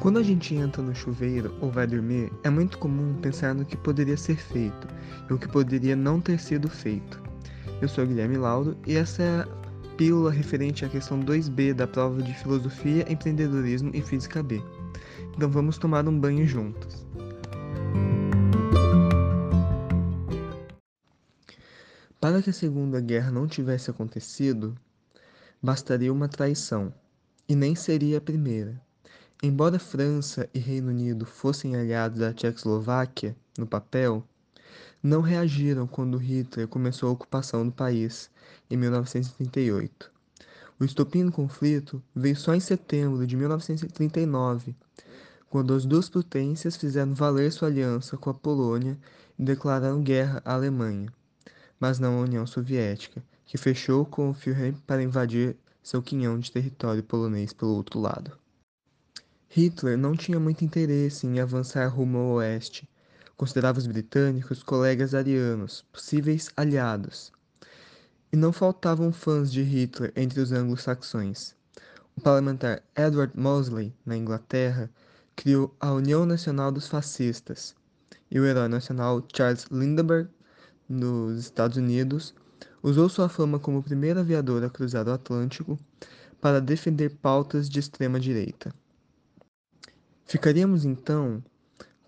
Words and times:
Quando 0.00 0.18
a 0.18 0.22
gente 0.22 0.54
entra 0.54 0.80
no 0.80 0.94
chuveiro 0.94 1.54
ou 1.60 1.70
vai 1.70 1.86
dormir, 1.86 2.32
é 2.42 2.48
muito 2.48 2.78
comum 2.78 3.12
pensar 3.20 3.54
no 3.54 3.66
que 3.66 3.76
poderia 3.76 4.16
ser 4.16 4.36
feito 4.36 4.88
e 5.28 5.32
o 5.34 5.38
que 5.38 5.46
poderia 5.46 5.94
não 5.94 6.18
ter 6.22 6.40
sido 6.40 6.70
feito. 6.70 7.22
Eu 7.82 7.86
sou 7.86 8.06
Guilherme 8.06 8.38
Lauro 8.38 8.78
e 8.86 8.96
essa 8.96 9.22
é 9.22 9.40
a 9.40 9.48
pílula 9.98 10.30
referente 10.30 10.86
à 10.86 10.88
questão 10.88 11.20
2B 11.20 11.74
da 11.74 11.86
prova 11.86 12.22
de 12.22 12.32
Filosofia, 12.32 13.04
Empreendedorismo 13.12 13.90
e 13.92 14.00
Física 14.00 14.42
B. 14.42 14.62
Então 15.36 15.50
vamos 15.50 15.76
tomar 15.76 16.08
um 16.08 16.18
banho 16.18 16.46
juntos. 16.46 17.06
Para 22.18 22.40
que 22.40 22.48
a 22.48 22.54
Segunda 22.54 23.02
Guerra 23.02 23.30
não 23.30 23.46
tivesse 23.46 23.90
acontecido, 23.90 24.74
bastaria 25.62 26.10
uma 26.10 26.26
traição, 26.26 26.90
e 27.46 27.54
nem 27.54 27.74
seria 27.74 28.16
a 28.16 28.22
primeira. 28.22 28.80
Embora 29.42 29.78
França 29.78 30.46
e 30.52 30.58
Reino 30.58 30.90
Unido 30.90 31.24
fossem 31.24 31.74
aliados 31.74 32.18
da 32.18 32.30
Tchecoslováquia 32.30 33.34
no 33.56 33.66
papel, 33.66 34.22
não 35.02 35.22
reagiram 35.22 35.86
quando 35.86 36.18
Hitler 36.18 36.68
começou 36.68 37.08
a 37.08 37.12
ocupação 37.12 37.64
do 37.64 37.72
país 37.72 38.30
em 38.70 38.76
1938. 38.76 40.12
O 40.78 40.84
estopim 40.84 41.24
do 41.24 41.32
conflito 41.32 42.02
veio 42.14 42.36
só 42.36 42.54
em 42.54 42.60
setembro 42.60 43.26
de 43.26 43.34
1939, 43.34 44.76
quando 45.48 45.72
as 45.72 45.86
duas 45.86 46.10
potências 46.10 46.76
fizeram 46.76 47.14
valer 47.14 47.50
sua 47.50 47.68
aliança 47.68 48.18
com 48.18 48.28
a 48.28 48.34
Polônia 48.34 48.98
e 49.38 49.42
declararam 49.42 50.02
guerra 50.02 50.42
à 50.44 50.52
Alemanha, 50.52 51.10
mas 51.80 51.98
não 51.98 52.18
à 52.18 52.24
União 52.24 52.46
Soviética, 52.46 53.24
que 53.46 53.56
fechou 53.56 54.04
com 54.04 54.28
o 54.28 54.34
Führer 54.34 54.74
para 54.86 55.02
invadir 55.02 55.56
seu 55.82 56.02
quinhão 56.02 56.38
de 56.38 56.52
território 56.52 57.02
polonês 57.02 57.54
pelo 57.54 57.74
outro 57.74 57.98
lado. 57.98 58.38
Hitler 59.52 59.98
não 59.98 60.14
tinha 60.14 60.38
muito 60.38 60.64
interesse 60.64 61.26
em 61.26 61.40
avançar 61.40 61.88
rumo 61.88 62.18
ao 62.18 62.26
oeste. 62.34 62.88
Considerava 63.36 63.80
os 63.80 63.86
britânicos 63.88 64.62
colegas 64.62 65.12
arianos, 65.12 65.84
possíveis 65.92 66.50
aliados. 66.56 67.32
E 68.32 68.36
não 68.36 68.52
faltavam 68.52 69.10
fãs 69.10 69.50
de 69.50 69.60
Hitler 69.62 70.12
entre 70.14 70.40
os 70.40 70.52
anglo-saxões. 70.52 71.56
O 72.16 72.20
parlamentar 72.20 72.80
Edward 72.94 73.36
Mosley, 73.36 73.92
na 74.06 74.16
Inglaterra, 74.16 74.88
criou 75.34 75.74
a 75.80 75.90
União 75.94 76.24
Nacional 76.24 76.70
dos 76.70 76.86
Fascistas, 76.86 77.74
e 78.30 78.38
o 78.38 78.46
herói 78.46 78.68
nacional 78.68 79.20
Charles 79.34 79.66
Lindbergh, 79.72 80.30
nos 80.88 81.40
Estados 81.40 81.76
Unidos, 81.76 82.32
usou 82.80 83.08
sua 83.08 83.28
fama 83.28 83.58
como 83.58 83.82
primeiro 83.82 84.20
aviador 84.20 84.62
a 84.62 84.70
cruzar 84.70 85.08
o 85.08 85.12
Atlântico 85.12 85.76
para 86.40 86.60
defender 86.60 87.16
pautas 87.20 87.68
de 87.68 87.80
extrema 87.80 88.20
direita. 88.20 88.72
Ficaríamos 90.30 90.84
então 90.84 91.42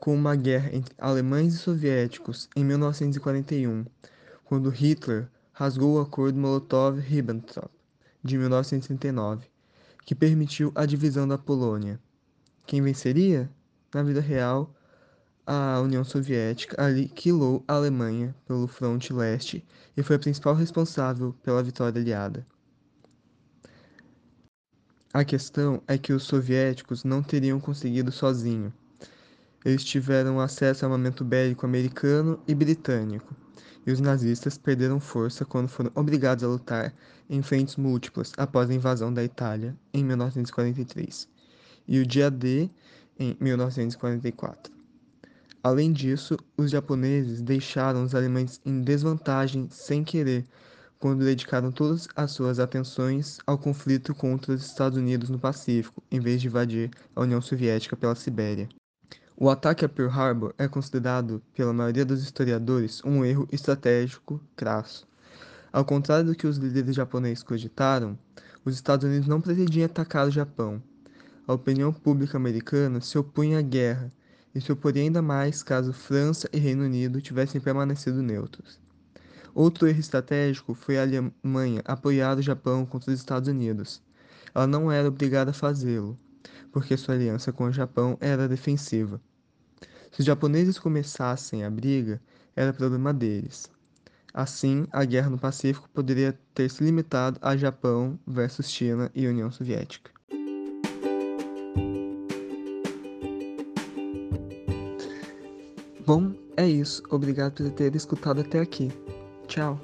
com 0.00 0.12
uma 0.12 0.34
guerra 0.34 0.74
entre 0.74 0.92
alemães 0.98 1.54
e 1.54 1.58
soviéticos 1.58 2.48
em 2.56 2.64
1941, 2.64 3.84
quando 4.44 4.70
Hitler 4.70 5.28
rasgou 5.52 5.94
o 5.94 6.00
acordo 6.00 6.36
Molotov-Ribbentrop 6.36 7.70
de 8.24 8.36
1939, 8.36 9.46
que 10.04 10.16
permitiu 10.16 10.72
a 10.74 10.84
divisão 10.84 11.28
da 11.28 11.38
Polônia. 11.38 12.00
Quem 12.66 12.82
venceria? 12.82 13.48
Na 13.94 14.02
vida 14.02 14.20
real, 14.20 14.74
a 15.46 15.78
União 15.80 16.02
Soviética 16.02 16.74
aniquilou 16.82 17.62
a 17.68 17.74
Alemanha 17.74 18.34
pelo 18.48 18.66
fronte 18.66 19.12
leste 19.12 19.64
e 19.96 20.02
foi 20.02 20.16
a 20.16 20.18
principal 20.18 20.56
responsável 20.56 21.36
pela 21.44 21.62
vitória 21.62 22.00
aliada. 22.00 22.44
A 25.12 25.24
questão 25.24 25.82
é 25.88 25.96
que 25.96 26.12
os 26.12 26.24
soviéticos 26.24 27.02
não 27.02 27.22
teriam 27.22 27.58
conseguido 27.58 28.12
sozinho. 28.12 28.70
Eles 29.64 29.82
tiveram 29.82 30.38
acesso 30.38 30.84
ao 30.84 30.92
armamento 30.92 31.24
bélico 31.24 31.64
americano 31.64 32.38
e 32.46 32.54
britânico, 32.54 33.34
e 33.86 33.90
os 33.90 34.00
nazistas 34.00 34.58
perderam 34.58 35.00
força 35.00 35.46
quando 35.46 35.68
foram 35.68 35.90
obrigados 35.94 36.44
a 36.44 36.48
lutar 36.48 36.94
em 37.28 37.40
frentes 37.40 37.76
múltiplas 37.76 38.32
após 38.36 38.68
a 38.68 38.74
invasão 38.74 39.12
da 39.12 39.24
Itália 39.24 39.74
em 39.94 40.04
1943 40.04 41.26
e 41.88 41.98
o 42.00 42.06
dia 42.06 42.30
D 42.30 42.68
em 43.18 43.34
1944. 43.40 44.70
Além 45.62 45.90
disso, 45.90 46.36
os 46.54 46.70
japoneses 46.70 47.40
deixaram 47.40 48.04
os 48.04 48.14
alemães 48.14 48.60
em 48.64 48.82
desvantagem 48.82 49.68
sem 49.70 50.04
querer 50.04 50.44
quando 50.98 51.24
dedicaram 51.24 51.70
todas 51.70 52.08
as 52.16 52.32
suas 52.32 52.58
atenções 52.58 53.38
ao 53.46 53.56
conflito 53.56 54.14
contra 54.14 54.52
os 54.52 54.64
Estados 54.64 54.98
Unidos 54.98 55.30
no 55.30 55.38
Pacífico, 55.38 56.02
em 56.10 56.18
vez 56.18 56.40
de 56.40 56.48
invadir 56.48 56.90
a 57.14 57.22
União 57.22 57.40
Soviética 57.40 57.96
pela 57.96 58.14
Sibéria. 58.14 58.68
O 59.36 59.48
ataque 59.48 59.84
a 59.84 59.88
Pearl 59.88 60.10
Harbor 60.10 60.54
é 60.58 60.66
considerado, 60.66 61.40
pela 61.54 61.72
maioria 61.72 62.04
dos 62.04 62.22
historiadores, 62.22 63.00
um 63.04 63.24
erro 63.24 63.46
estratégico 63.52 64.40
crasso. 64.56 65.06
Ao 65.72 65.84
contrário 65.84 66.26
do 66.26 66.34
que 66.34 66.46
os 66.46 66.56
líderes 66.56 66.96
japoneses 66.96 67.44
cogitaram, 67.44 68.18
os 68.64 68.74
Estados 68.74 69.06
Unidos 69.06 69.28
não 69.28 69.40
pretendiam 69.40 69.86
atacar 69.86 70.26
o 70.26 70.30
Japão. 70.32 70.82
A 71.46 71.52
opinião 71.52 71.92
pública 71.92 72.36
americana 72.36 73.00
se 73.00 73.16
opunha 73.16 73.60
à 73.60 73.62
guerra 73.62 74.12
e 74.52 74.60
se 74.60 74.72
oporia 74.72 75.04
ainda 75.04 75.22
mais 75.22 75.62
caso 75.62 75.92
França 75.92 76.48
e 76.52 76.58
Reino 76.58 76.82
Unido 76.82 77.22
tivessem 77.22 77.60
permanecido 77.60 78.20
neutros. 78.20 78.80
Outro 79.54 79.86
erro 79.88 80.00
estratégico 80.00 80.74
foi 80.74 80.98
a 80.98 81.02
Alemanha 81.02 81.82
apoiar 81.84 82.38
o 82.38 82.42
Japão 82.42 82.86
contra 82.86 83.10
os 83.12 83.18
Estados 83.18 83.48
Unidos. 83.48 84.02
Ela 84.54 84.66
não 84.66 84.90
era 84.90 85.08
obrigada 85.08 85.50
a 85.50 85.54
fazê-lo, 85.54 86.18
porque 86.72 86.96
sua 86.96 87.14
aliança 87.14 87.52
com 87.52 87.64
o 87.64 87.72
Japão 87.72 88.16
era 88.20 88.48
defensiva. 88.48 89.20
Se 90.12 90.20
os 90.20 90.26
japoneses 90.26 90.78
começassem 90.78 91.64
a 91.64 91.70
briga, 91.70 92.20
era 92.56 92.72
problema 92.72 93.12
deles. 93.12 93.70
Assim, 94.32 94.86
a 94.92 95.04
guerra 95.04 95.30
no 95.30 95.38
Pacífico 95.38 95.88
poderia 95.90 96.38
ter 96.54 96.70
se 96.70 96.84
limitado 96.84 97.38
a 97.42 97.56
Japão 97.56 98.18
versus 98.26 98.70
China 98.70 99.10
e 99.14 99.26
União 99.26 99.50
Soviética. 99.50 100.10
Bom, 106.06 106.32
é 106.56 106.66
isso. 106.66 107.02
Obrigado 107.10 107.52
por 107.52 107.70
ter 107.72 107.94
escutado 107.94 108.40
até 108.40 108.60
aqui. 108.60 108.90
Tchau! 109.48 109.78